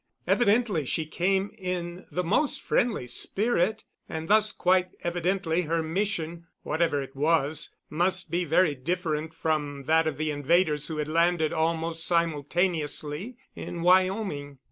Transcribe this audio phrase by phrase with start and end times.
[0.25, 7.03] Evidently she came in the most friendly spirit; and thus, quite evidently, her mission, whatever
[7.03, 12.03] it was, must be very different from that of the invaders who had landed almost
[12.03, 14.57] simultaneously in Wyoming.